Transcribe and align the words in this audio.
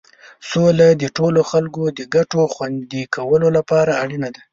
سوله 0.49 0.87
د 1.01 1.03
ټولو 1.17 1.41
خلکو 1.51 1.83
د 1.97 1.99
ګټو 2.15 2.41
خوندي 2.53 3.03
کولو 3.15 3.47
لپاره 3.57 3.91
اړینه 4.03 4.29
ده. 4.35 4.41